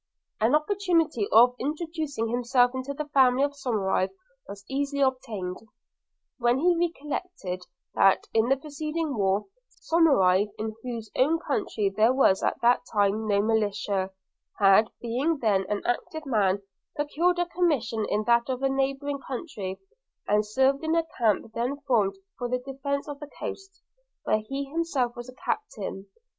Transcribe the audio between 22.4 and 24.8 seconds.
the defence of the coast, where he